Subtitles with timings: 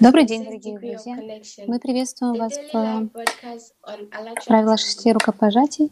[0.00, 1.16] Добрый день, дорогие друзья!
[1.66, 3.08] Мы приветствуем вас в
[4.46, 5.90] правила шести рукопожатий.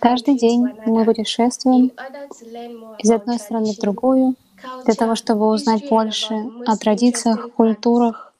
[0.00, 1.92] Каждый день мы путешествуем
[2.98, 4.36] из одной страны в другую
[4.86, 8.34] для того, чтобы узнать больше о традициях, культурах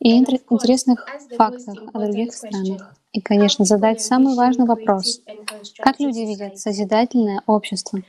[0.00, 1.06] и интересных
[1.36, 2.94] фактах о других странах.
[3.12, 5.20] И, конечно, задать самый важный вопрос.
[5.78, 8.00] Как люди видят созидательное общество?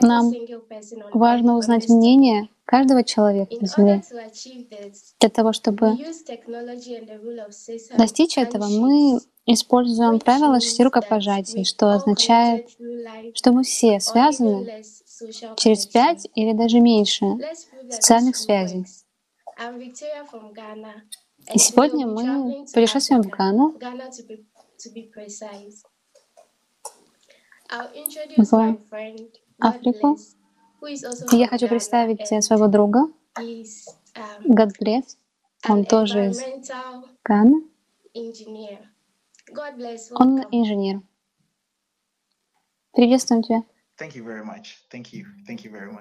[0.00, 0.32] Нам
[1.12, 4.02] важно узнать мнение каждого человека на Земле.
[5.20, 5.98] Для того, чтобы
[7.96, 12.68] достичь этого, мы используем правило шести рукопожатий, что означает,
[13.34, 14.82] что мы все связаны
[15.56, 17.26] через пять или даже меньше
[17.90, 18.86] социальных связей.
[21.52, 23.76] И сегодня мы путешествуем в Гану,
[28.36, 28.76] в
[29.58, 30.18] Африку.
[31.32, 33.06] Я хочу представить своего друга,
[34.44, 35.18] Гадблес.
[35.68, 36.42] Он тоже из
[37.24, 37.62] Ганы.
[40.14, 41.02] Он инженер.
[42.92, 43.62] Приветствуем тебя.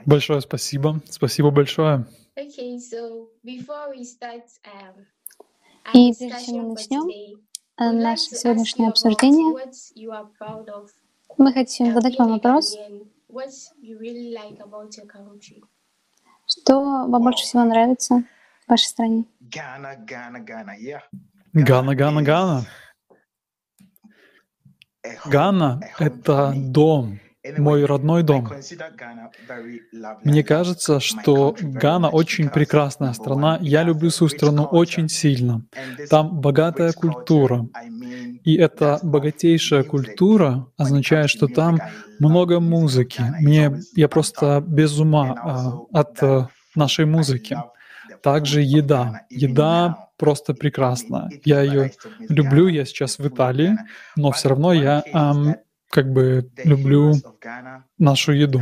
[0.06, 1.02] Большое спасибо.
[1.10, 2.06] Спасибо большое.
[5.94, 7.10] И прежде чем мы начнем
[7.78, 9.54] э, наше сегодняшнее обсуждение,
[11.38, 12.78] мы хотим задать вам вопрос.
[16.46, 18.24] Что вам больше всего нравится
[18.66, 19.26] в вашей стране?
[19.40, 20.76] Гана, Гана, Гана.
[21.54, 22.66] Гана, Гана, Гана.
[25.26, 27.20] Гана— это дом,
[27.58, 28.52] мой родной дом.
[30.24, 33.58] Мне кажется, что Гана очень прекрасная страна.
[33.62, 35.66] Я люблю свою страну очень сильно.
[36.10, 37.68] Там богатая культура.
[38.44, 41.80] И эта богатейшая культура означает, что там
[42.20, 43.24] много музыки.
[43.40, 47.58] Мне я просто без ума а, от а, нашей музыки.
[48.22, 49.26] Также еда.
[49.30, 51.30] Еда просто прекрасна.
[51.44, 51.92] Я ее
[52.30, 52.68] люблю.
[52.68, 53.78] Я сейчас в Италии,
[54.16, 55.56] но все равно я эм,
[55.92, 57.14] как бы люблю
[57.98, 58.62] нашу еду.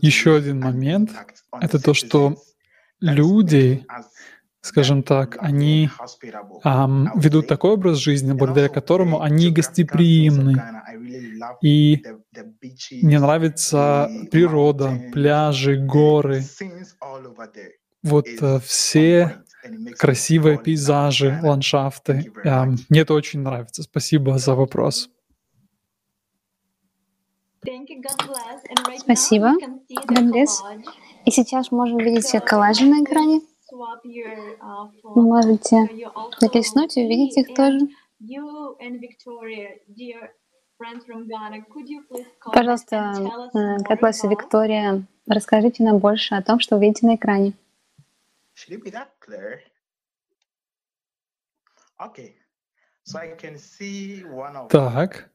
[0.00, 1.10] Еще один момент—
[1.60, 2.36] это то, что
[3.00, 3.86] люди,
[4.60, 5.88] скажем так, они
[6.64, 10.62] эм, ведут такой образ жизни, благодаря которому они гостеприимны.
[11.62, 12.04] И
[13.02, 16.44] мне нравится природа, пляжи, горы.
[18.02, 19.42] Вот э, все
[19.98, 22.30] красивые пейзажи, ландшафты.
[22.44, 23.82] Э, мне это очень нравится.
[23.82, 25.08] Спасибо за вопрос.
[28.98, 29.52] Спасибо,
[30.06, 30.62] Гамлес.
[31.24, 33.40] И сейчас можем видеть все коллажи на экране.
[35.02, 35.88] Вы можете
[36.40, 37.88] наклеснуть и увидеть их тоже.
[42.52, 43.14] Пожалуйста,
[43.88, 47.54] Гатлас и Виктория, расскажите нам больше о том, что вы видите на экране.
[54.68, 55.30] Так.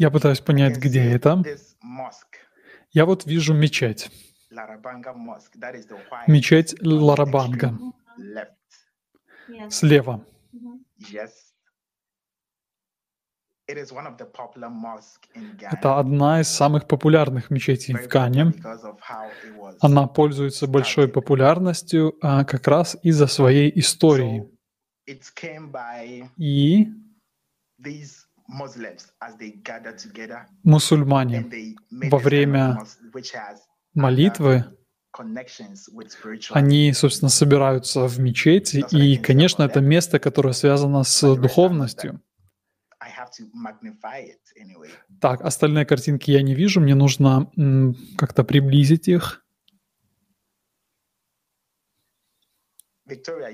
[0.00, 1.42] Я пытаюсь понять, где это.
[2.90, 4.10] Я вот вижу мечеть.
[6.26, 7.78] Мечеть Ларабанга.
[9.68, 10.24] Слева.
[15.70, 18.54] Это одна из самых популярных мечетей в Гане.
[19.80, 24.48] Она пользуется большой популярностью а, как раз из-за своей истории.
[26.38, 26.88] И
[30.64, 32.78] мусульмане во время
[33.94, 34.64] молитвы
[36.50, 42.22] они, собственно, собираются в мечети, и, конечно, это место, которое связано с духовностью.
[45.20, 47.50] Так, остальные картинки я не вижу, мне нужно
[48.16, 49.44] как-то приблизить их.
[53.04, 53.50] Виктория,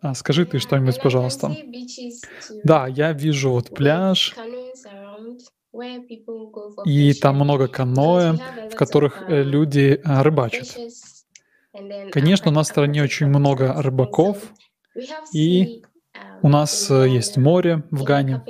[0.00, 1.56] а скажи ты что-нибудь, пожалуйста.
[2.64, 4.34] Да, я вижу вот пляж,
[6.84, 8.38] и там много каноэ,
[8.68, 10.78] в которых э, люди э, рыбачат.
[12.10, 14.38] Конечно, у нас в стране очень много рыбаков,
[15.32, 15.82] и
[16.42, 18.42] у нас э, есть море в Гане.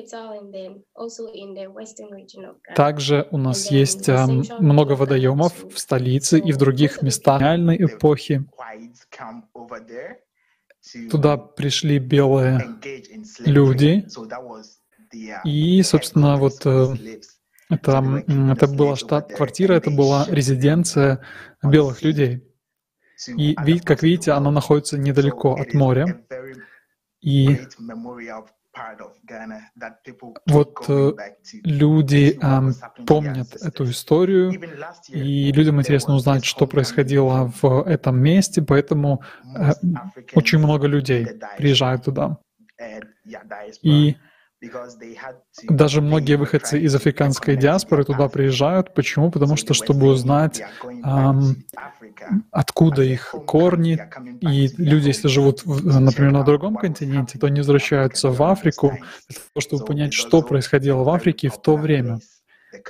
[2.74, 7.40] Также у нас есть много водоемов в столице и в других местах.
[7.40, 8.44] реальной эпохи.
[11.10, 12.78] Туда пришли белые
[13.38, 14.06] люди,
[15.44, 16.94] и, собственно, вот э,
[17.68, 21.24] это, это была штаб-квартира, это была резиденция
[21.62, 22.42] белых людей.
[23.28, 26.24] И, как видите, она находится недалеко от моря.
[27.20, 27.60] И
[30.46, 31.12] вот э,
[31.64, 34.52] люди э, помнят эту историю,
[35.08, 39.22] и людям интересно узнать, что происходило в этом месте, поэтому
[39.56, 39.72] э,
[40.34, 41.26] очень много людей
[41.58, 42.38] приезжают туда.
[43.82, 44.16] И
[45.68, 48.94] даже многие выходцы из африканской диаспоры туда приезжают.
[48.94, 49.30] Почему?
[49.30, 51.56] Потому что, чтобы узнать, эм,
[52.50, 53.98] откуда их корни.
[54.40, 58.92] И люди, если живут, например, на другом континенте, то они возвращаются в Африку
[59.28, 62.18] для того, чтобы понять, что происходило в Африке в то время.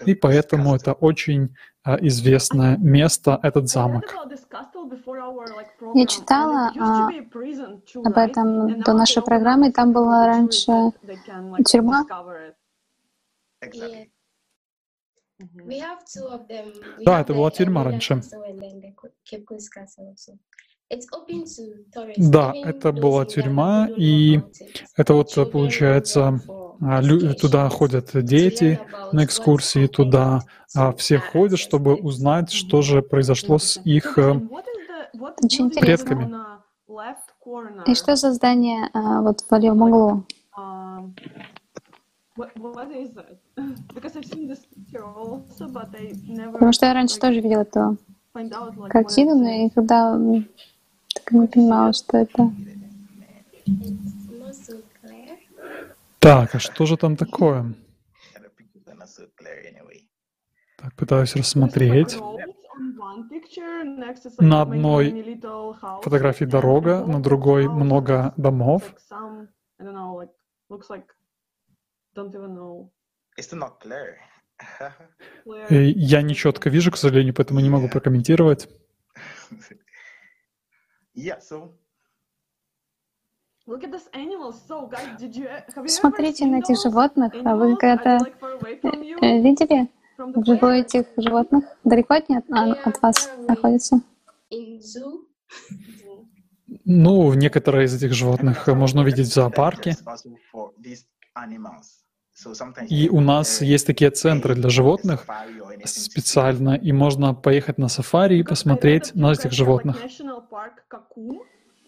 [0.06, 4.04] И поэтому это очень а, известное место, этот замок.
[5.94, 7.08] Я читала а,
[8.04, 10.92] об этом до нашей программы, и там была раньше
[11.66, 12.04] тюрьма.
[17.04, 18.22] Да, это была тюрьма раньше.
[22.16, 24.40] Да, это была тюрьма, и
[24.96, 26.40] это вот получается
[26.84, 27.00] а,
[27.34, 28.80] туда ходят дети
[29.12, 30.40] на экскурсии, туда
[30.74, 34.40] а, все ходят, чтобы узнать, что же произошло с их э,
[35.80, 36.30] предками.
[37.86, 40.24] И что за здание а, вот в левом углу?
[46.52, 47.98] Потому что я раньше тоже видела эту
[48.88, 50.18] картину, но я никогда
[51.14, 52.50] так и не понимала, что это.
[56.18, 57.74] Так, а что же там такое?
[60.78, 62.18] Так, пытаюсь рассмотреть.
[64.38, 65.40] На одной
[66.02, 68.94] фотографии дорога, на другой много домов.
[75.70, 78.68] Я не четко вижу, к сожалению, поэтому не могу прокомментировать.
[85.86, 87.32] Смотрите на этих животных.
[87.44, 88.26] А вы когда-то
[89.22, 89.88] э, видели
[90.18, 91.64] вживую этих животных?
[91.84, 92.30] Далеко от,
[92.86, 94.00] от вас находятся?
[96.84, 99.96] Ну, некоторые из этих животных можно увидеть в зоопарке.
[102.88, 105.26] И у нас есть такие центры для животных
[105.84, 109.98] специально, и можно поехать на сафари и посмотреть на этих животных.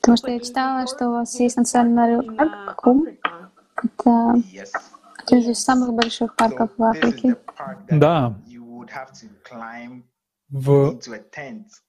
[0.00, 3.06] Потому что я читала, что у вас есть национальный парк Кум.
[3.82, 4.35] Это
[5.26, 7.37] один из самых больших парков в Африке.
[7.90, 8.38] Да.
[10.50, 11.00] В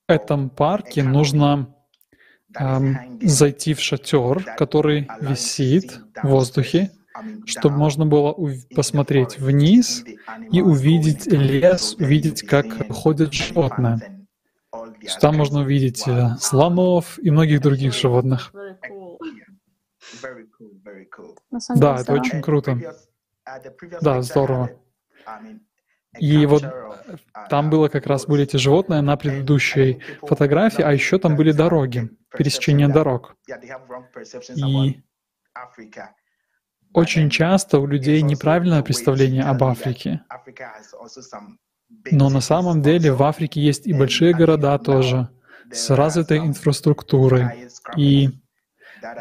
[0.07, 1.75] этом парке нужно
[2.57, 6.91] эм, зайти в шатер, который висит в воздухе,
[7.45, 8.35] чтобы можно было
[8.75, 10.03] посмотреть вниз
[10.51, 14.27] и увидеть лес, увидеть, как ходят животные.
[15.21, 18.51] Там можно увидеть э, слонов и многих других животных.
[21.75, 22.79] Да, это очень круто.
[24.01, 24.71] Да, здорово.
[26.19, 26.63] И вот
[27.49, 32.09] там было как раз были эти животные на предыдущей фотографии, а еще там были дороги,
[32.35, 33.35] пересечение дорог.
[34.55, 35.03] И
[36.95, 40.23] очень часто у людей неправильное представление об Африке.
[42.09, 45.29] Но на самом деле в Африке есть и большие города тоже,
[45.71, 47.69] с развитой инфраструктурой.
[47.97, 48.29] И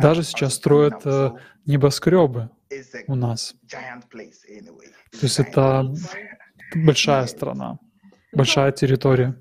[0.01, 1.33] даже сейчас строят э,
[1.67, 2.51] небоскребы
[3.09, 3.55] у нас.
[3.71, 5.93] То есть это
[6.75, 7.79] большая страна,
[8.33, 9.35] большая территория.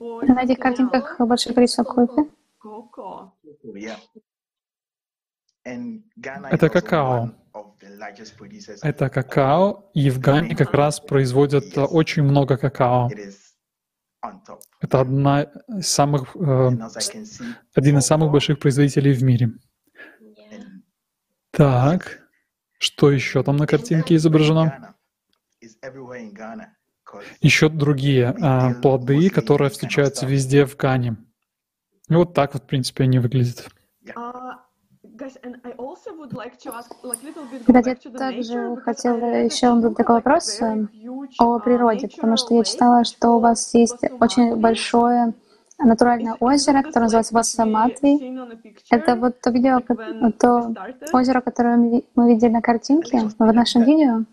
[0.00, 2.28] На этих картинках большое количество кофе.
[5.64, 7.32] Это какао.
[8.82, 13.10] Это какао, и в Гане как раз производят очень много какао.
[14.80, 16.70] Это одна из самых, э,
[17.74, 19.52] один из самых больших производителей в мире.
[21.50, 22.20] Так,
[22.78, 24.94] что еще там на картинке изображено?
[27.40, 31.16] Еще другие э, плоды, которые встречаются везде в Гане.
[32.08, 33.68] И вот так вот, в принципе, они выглядят.
[37.66, 40.86] Кстати, я также хотела еще задать такой вопрос э,
[41.38, 45.34] о природе, потому что я читала, что у вас есть очень большое
[45.78, 48.38] натуральное озеро, которое называется Вассаматви.
[48.90, 49.80] Это вот то видео,
[50.38, 50.74] то
[51.12, 51.76] озеро, которое
[52.14, 54.24] мы видели на картинке в нашем видео.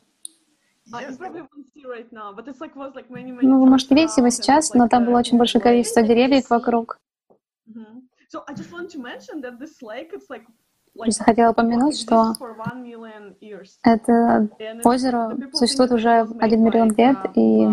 [3.41, 6.99] Ну, вы можете видеть его сейчас, но там было очень большое количество деревьев вокруг.
[10.99, 12.33] Просто хотела упомянуть, что
[13.83, 14.49] это
[14.83, 17.67] озеро существует уже один миллион лет, и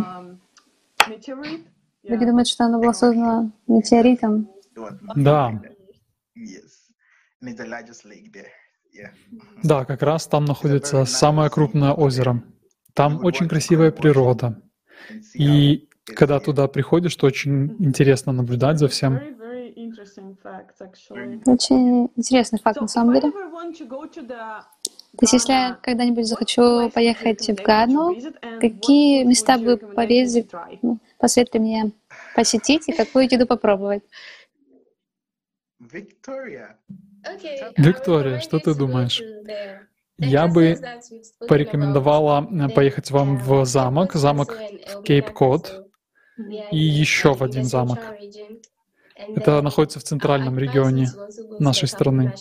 [2.04, 4.48] люди думают, что оно было создано метеоритом.
[5.16, 5.60] Да.
[9.62, 12.42] Да, как раз там находится самое крупное озеро.
[12.94, 14.62] Там очень красивая природа.
[15.34, 19.20] И когда туда приходишь, то очень интересно наблюдать за всем.
[21.46, 23.32] Очень интересный факт на самом деле.
[25.16, 28.14] То есть, если я когда-нибудь захочу поехать в Гану,
[28.60, 29.80] какие места бы
[30.82, 31.92] ну, посоветуете мне
[32.34, 34.02] посетить и какую еду попробовать?
[37.76, 39.22] Виктория, что ты думаешь?
[40.18, 40.78] Я бы
[41.46, 44.56] порекомендовала э, поехать вам в замок, замок
[45.04, 45.86] Кейп-Код,
[46.70, 47.98] и еще в один замок.
[49.16, 51.08] Это находится в центральном регионе
[51.58, 52.34] нашей страны.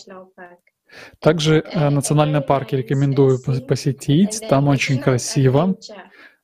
[1.20, 4.41] Также э, национальные парки рекомендую посетить.
[4.50, 5.75] Там очень красиво.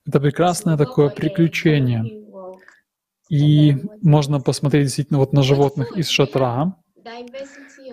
[0.06, 2.04] Это прекрасное такое приключение.
[3.28, 6.76] И можно посмотреть действительно вот на животных из шатра.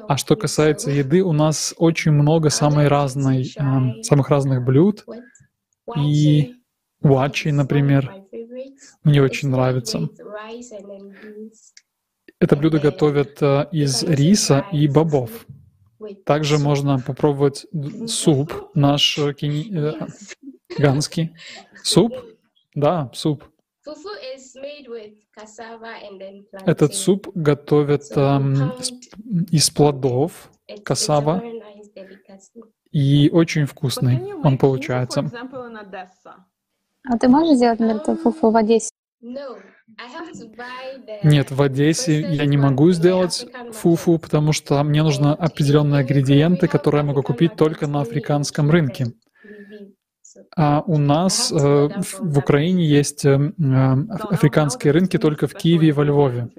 [0.08, 5.06] А что касается еды, у нас очень много самой разной, э, самых разных блюд.
[5.98, 6.56] И
[7.02, 8.14] уачи, например,
[9.04, 10.10] мне очень нравится.
[12.40, 15.46] Это блюдо готовят э, из риса и бобов.
[16.26, 17.68] Также можно попробовать
[18.08, 19.68] суп наш э, кини...
[19.76, 20.08] э,
[20.78, 21.36] ганский.
[21.84, 22.14] Суп?
[22.76, 23.44] Да, суп.
[26.66, 28.72] Этот суп готовят эм,
[29.52, 30.52] из плодов
[30.84, 31.42] касава,
[32.92, 35.30] и очень вкусный он получается.
[37.04, 37.80] А ты можешь сделать,
[38.22, 38.89] фуфу в Одессе?
[41.24, 47.02] Нет, в Одессе я не могу сделать фуфу, потому что мне нужны определенные ингредиенты, которые
[47.02, 49.08] я могу купить только на африканском рынке.
[50.56, 53.94] А у нас э, в Украине есть э, э,
[54.30, 56.50] африканские рынки только в Киеве и во Львове.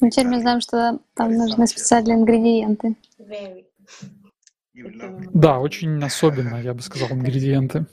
[0.00, 2.96] Ну, теперь мы знаем, что там нужны специальные ингредиенты.
[5.32, 7.86] Да, очень особенно, я бы сказал, ингредиенты.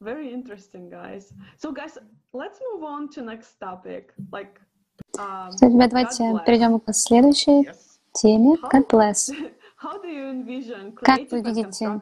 [0.00, 1.30] Very interesting, guys.
[1.58, 1.98] So, guys,
[2.32, 4.14] let's move on to next topic.
[4.32, 4.58] Like,
[5.18, 7.68] um, Ребят, давайте перейдем к следующей
[8.14, 8.56] теме.
[8.72, 9.30] God bless.
[11.02, 12.00] Как вы видите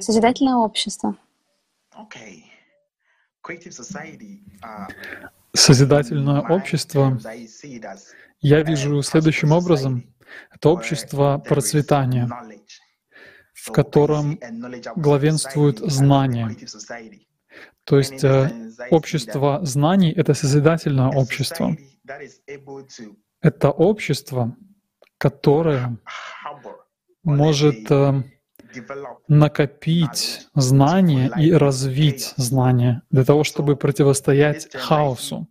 [0.00, 1.16] созидательное общество?
[1.92, 2.08] Uh,
[5.52, 7.18] созидательное общество
[8.40, 10.04] я вижу следующим образом.
[10.52, 12.28] Это общество процветания,
[13.66, 14.38] в котором
[14.94, 16.56] главенствуют знания.
[17.84, 18.50] То есть э,
[18.90, 21.76] общество знаний— это созидательное общество.
[23.40, 24.56] Это общество,
[25.18, 25.98] которое
[27.24, 28.22] может э,
[29.28, 35.48] накопить знания и развить знания для того, чтобы противостоять хаосу.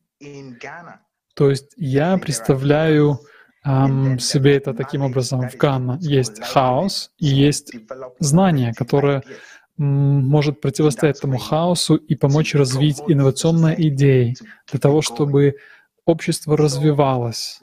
[1.34, 3.20] То есть я представляю
[3.66, 5.50] эм, себе это таким образом.
[5.50, 7.74] В Ганна есть хаос и есть
[8.20, 9.24] знание, которое
[9.78, 14.36] может противостоять этому хаосу и помочь развить инновационные идеи
[14.72, 15.56] для того, чтобы
[16.06, 17.60] общество развивалось.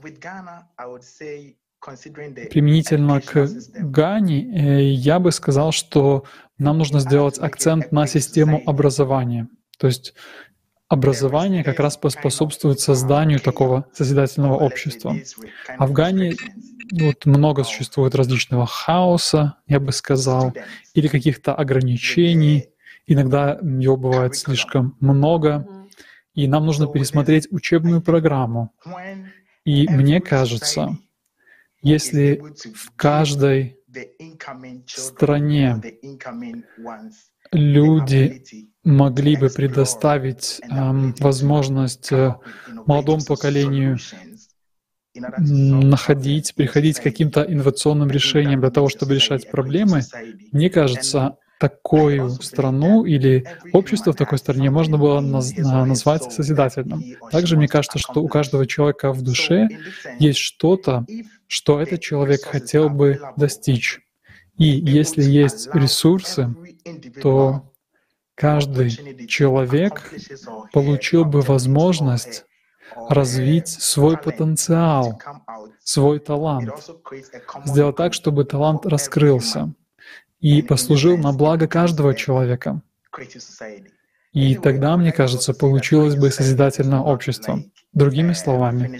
[2.50, 6.24] Применительно к Гане, э, я бы сказал, что
[6.58, 9.48] нам нужно сделать акцент на систему образования.
[9.78, 10.14] То есть
[10.92, 15.16] образование как раз поспособствует созданию такого созидательного общества.
[15.78, 16.34] В Афгане
[16.92, 20.52] вот много существует различного хаоса, я бы сказал,
[20.92, 22.66] или каких-то ограничений.
[23.06, 25.66] Иногда его бывает слишком много,
[26.34, 28.74] и нам нужно пересмотреть учебную программу.
[29.64, 30.98] И мне кажется,
[31.80, 32.42] если
[32.74, 33.78] в каждой
[34.86, 35.80] стране
[37.52, 38.42] люди
[38.84, 42.34] могли бы предоставить эм, возможность э,
[42.86, 43.98] молодому поколению
[45.14, 50.00] находить, приходить к каким-то инновационным решениям для того, чтобы решать проблемы,
[50.52, 57.04] мне кажется, такую страну или общество в такой стране можно было наз- назвать созидательным.
[57.30, 59.68] Также мне кажется, что у каждого человека в душе
[60.18, 61.06] есть что-то,
[61.46, 64.00] что этот человек хотел бы достичь.
[64.58, 66.54] И если есть ресурсы,
[67.22, 67.72] то
[68.34, 70.12] каждый человек
[70.72, 72.44] получил бы возможность
[73.08, 75.20] развить свой потенциал,
[75.82, 76.72] свой талант,
[77.64, 79.72] сделать так, чтобы талант раскрылся
[80.40, 82.82] и послужил на благо каждого человека.
[84.32, 87.62] И тогда, мне кажется, получилось бы созидательное общество.
[87.92, 88.98] Другими словами,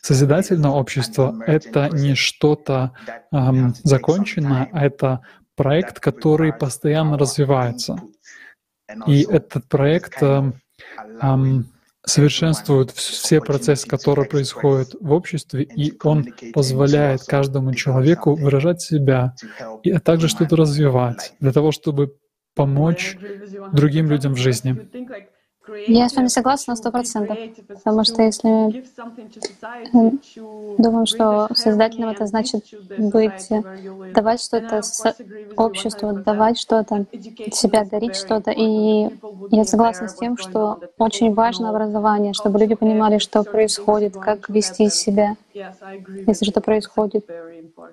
[0.00, 2.92] созидательное общество— это не что-то
[3.30, 5.20] эм, законченное, а это
[5.60, 8.00] проект, который постоянно развивается.
[9.06, 10.54] И этот проект эм,
[12.02, 19.34] совершенствует все процессы, которые происходят в обществе, и он позволяет каждому человеку выражать себя,
[19.82, 22.16] и а также что-то развивать, для того, чтобы
[22.54, 23.18] помочь
[23.74, 24.88] другим людям в жизни.
[25.86, 27.38] Я с вами согласна на сто процентов,
[27.68, 28.84] потому что если
[30.78, 32.64] думаем, что создателем это значит
[32.96, 33.48] быть,
[34.14, 34.80] давать что-то
[35.56, 37.04] обществу, давать что-то,
[37.52, 38.50] себя дарить что-то.
[38.50, 39.10] И
[39.50, 44.88] я согласна с тем, что очень важно образование, чтобы люди понимали, что происходит, как вести
[44.88, 47.26] себя, если что-то происходит.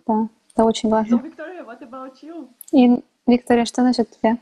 [0.07, 1.21] Да, это очень важно.
[2.71, 4.38] И, Виктория, что насчет тебя?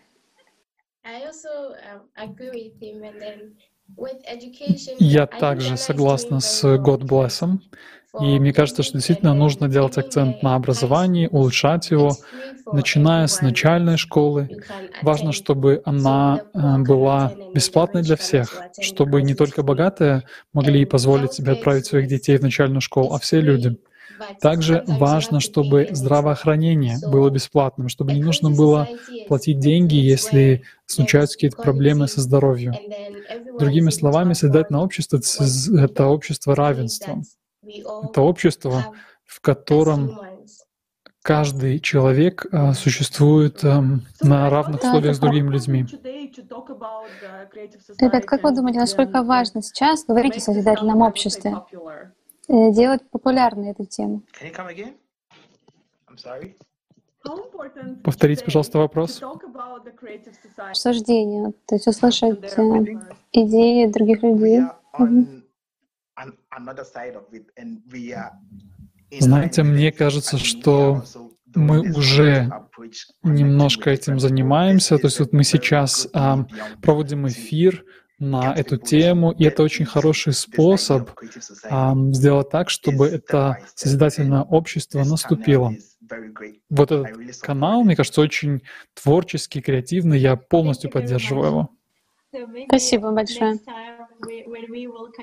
[4.97, 7.59] Я также согласна с Bless.
[8.17, 12.21] И мне кажется, что действительно нужно делать акцент на образовании, улучшать его,
[12.71, 14.51] начиная с начальной школы.
[15.01, 21.53] Важно, чтобы она э, была бесплатной для всех, чтобы не только богатые могли позволить себе
[21.53, 23.77] отправить своих детей в начальную школу, а все люди.
[24.41, 28.89] Также важно, чтобы здравоохранение было бесплатным, чтобы не нужно было
[29.27, 32.74] платить деньги, если случаются какие-то проблемы со здоровьем.
[33.57, 35.19] Другими словами, создательное общество—
[35.77, 37.22] это общество равенства.
[38.03, 38.93] Это общество,
[39.25, 40.19] в котором
[41.25, 43.84] каждый человек а, существует а,
[44.22, 45.86] на равных условиях с другими людьми.
[48.00, 51.55] Ребят, как вы думаете, насколько важно сейчас говорить о созидательном обществе?
[52.48, 54.24] Э, делать популярной эту тему.
[58.04, 59.22] Повторите, пожалуйста, вопрос.
[60.58, 62.86] Обсуждение, то есть услышать э,
[63.32, 64.62] идеи других людей.
[69.20, 71.04] Знаете, мне кажется, что
[71.56, 72.52] мы уже
[73.24, 74.98] немножко этим занимаемся.
[74.98, 76.46] То есть вот мы сейчас а,
[76.82, 77.86] проводим эфир
[78.19, 81.10] на эту тему, и это очень хороший способ
[81.69, 85.74] а, сделать так, чтобы это созидательное общество наступило.
[86.69, 88.62] Вот этот канал, мне кажется, очень
[88.93, 91.70] творческий, креативный, я полностью поддерживаю его.
[92.68, 93.59] Спасибо большое.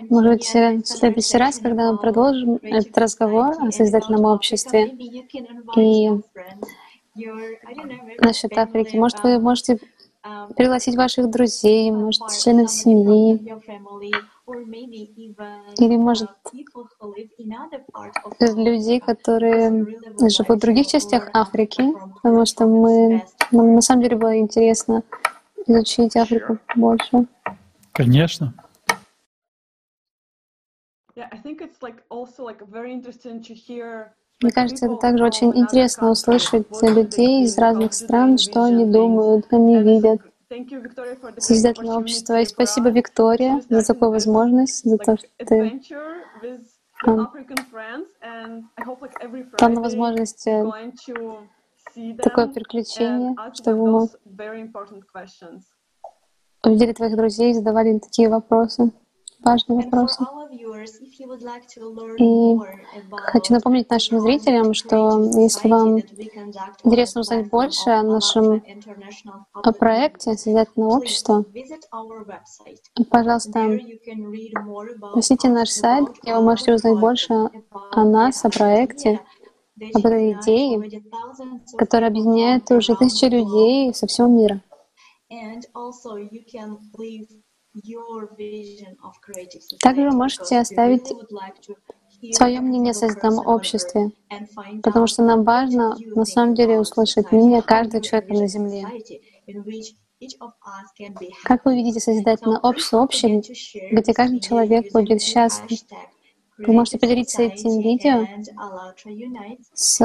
[0.09, 4.97] Может быть, в следующий раз, когда мы продолжим этот разговор о созидательном обществе.
[5.77, 6.11] и
[8.21, 9.79] насчет Африки, может, вы можете
[10.57, 13.41] пригласить ваших друзей, может, членов семьи,
[15.79, 16.31] или, может,
[18.41, 19.87] людей, которые
[20.21, 21.83] живут в других частях Африки,
[22.23, 25.03] потому что мы, нам на самом деле было интересно
[25.67, 27.27] изучить Африку больше.
[27.93, 28.55] Конечно.
[34.43, 39.79] Мне кажется, это также очень интересно услышать людей из разных стран, что они думают, они
[39.79, 40.21] видят.
[41.39, 42.41] Создательное общество.
[42.41, 45.81] И спасибо, Виктория, за такую возможность, за то, что ты
[47.03, 47.31] дала
[49.81, 50.71] возможность э,
[52.23, 54.09] такое приключение, чтобы мы
[56.65, 58.93] увидели твоих друзей и задавали им такие вопросы
[59.45, 60.19] важный вопрос.
[62.19, 62.57] И
[63.11, 65.99] хочу напомнить нашим зрителям, что если вам
[66.85, 68.63] интересно узнать больше о нашем
[69.53, 71.45] о проекте Созидательного общества,
[73.11, 73.79] пожалуйста,
[75.15, 77.51] посетите наш сайт, где вы можете узнать больше
[77.93, 79.21] о нас, о проекте,
[79.95, 81.03] об этой идее,
[81.77, 84.61] которая объединяет уже тысячи людей со всего мира.
[89.81, 91.13] Также вы можете оставить
[92.33, 94.13] свое мнение о созданном обществе,
[94.83, 98.87] потому что нам важно на самом деле услышать мнение каждого человека на Земле.
[101.45, 103.41] Как вы видите созидательное общество, общее,
[103.91, 105.81] где каждый человек будет счастлив.
[106.59, 108.27] Вы можете поделиться этим видео
[109.75, 109.99] с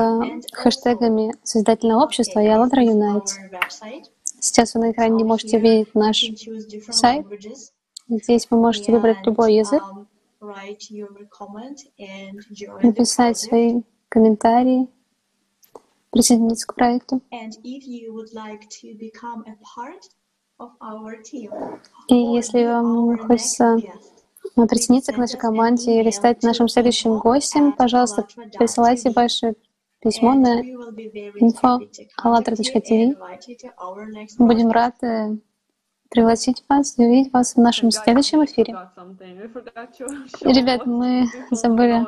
[0.54, 3.32] хэштегами Создательное общество и АЛЛАТРА Unites.
[4.40, 6.26] Сейчас вы на экране можете видеть наш
[6.90, 7.26] сайт.
[8.08, 9.84] Здесь вы можете выбрать любой язык,
[12.82, 14.88] написать свои комментарии,
[16.12, 17.22] присоединиться к проекту.
[22.08, 23.78] И если вам хочется
[24.56, 28.26] присоединиться к нашей команде или стать нашим следующим гостем, пожалуйста,
[28.58, 29.56] присылайте ваше
[30.00, 33.18] письмо на info.allatra.tv.
[34.38, 35.42] Будем рады
[36.10, 38.74] пригласить вас и увидеть вас в нашем следующем эфире.
[40.42, 42.08] Ребят, мы забыли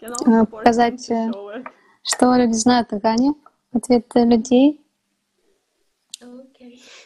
[0.00, 1.32] э, показать, э,
[2.02, 3.32] что люди знают о Гане,
[3.72, 4.78] ответы людей.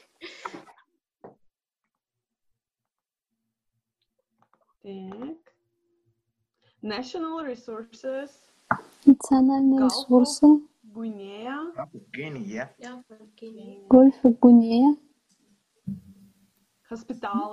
[4.87, 5.53] Так.
[6.81, 8.46] National resources.
[9.07, 10.47] Национальные ресурсы.
[13.89, 14.97] Гольф и Гунея.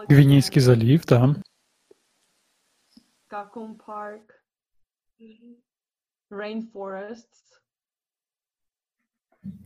[0.09, 1.35] Гвинейский залив, да.
[3.31, 4.29] Park.
[6.31, 7.43] Rainforests.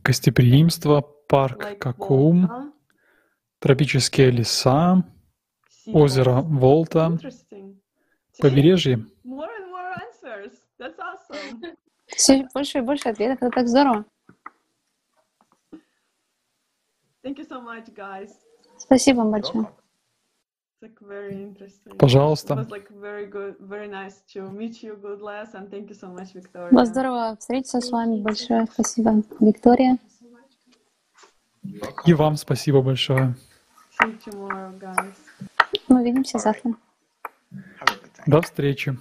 [0.04, 2.74] Гостеприимство, парк Какум,
[3.60, 5.04] тропические леса,
[5.86, 6.42] озеро.
[6.42, 7.18] Волта,
[8.40, 9.06] побережье.
[10.78, 11.76] That's awesome.
[12.06, 13.42] Все больше и больше ответов.
[13.42, 14.04] Это так здорово.
[17.22, 18.30] Thank you so much, guys.
[18.78, 19.64] Спасибо вам большое.
[19.64, 19.74] welcome.
[20.80, 21.92] It's like very interesting.
[21.92, 22.54] It Пожалуйста.
[22.54, 26.08] was like very good, very nice to meet you, good Les, and thank you so
[26.08, 26.70] much, Victoria.
[26.70, 28.22] Было здорово встретиться с вами.
[28.22, 29.98] Большое спасибо, Виктория.
[32.06, 33.34] И вам спасибо большое.
[34.00, 35.16] See you tomorrow, guys.
[35.88, 36.74] Мы увидимся завтра.
[38.26, 38.96] До встречи.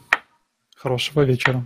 [0.78, 1.66] Хорошего вечера.